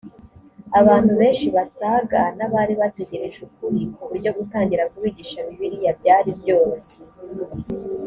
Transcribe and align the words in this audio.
abantu 0.79 1.11
benshi 1.21 1.45
basaga 1.55 2.21
n 2.37 2.39
abari 2.45 2.73
bategereje 2.81 3.37
ukuri 3.47 3.81
ku 3.93 4.01
buryo 4.09 4.29
gutangira 4.37 4.89
kubigisha 4.91 5.37
bibiliya 5.47 5.91
byari 5.99 6.29
byoroshye 6.39 6.95